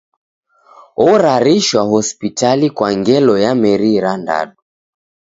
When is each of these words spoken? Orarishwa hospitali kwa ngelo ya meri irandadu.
Orarishwa 1.09 1.81
hospitali 1.83 2.69
kwa 2.77 2.89
ngelo 2.97 3.33
ya 3.43 3.51
meri 3.61 3.89
irandadu. 3.97 4.57